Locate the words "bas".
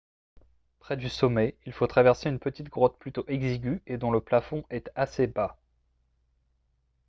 5.27-5.59